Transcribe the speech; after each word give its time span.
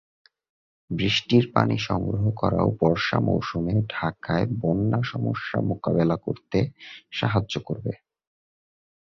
বৃষ্টির 0.89 1.45
পানি 1.53 1.77
সংগ্রহ 1.79 2.23
করাও 2.35 2.67
বর্ষা 2.81 3.17
মৌসুমে 3.19 3.73
ঢাকায় 3.89 4.45
বন্যা 4.59 4.99
সমস্যা 5.03 5.57
মোকাবেলা 5.61 6.17
করতে 6.17 6.59
সাহায্য 7.11 7.53
করবে। 7.59 7.93